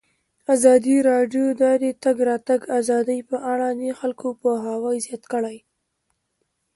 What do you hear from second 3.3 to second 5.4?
اړه د خلکو پوهاوی زیات